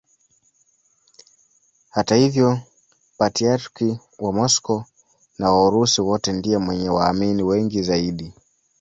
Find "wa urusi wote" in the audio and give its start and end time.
5.51-6.33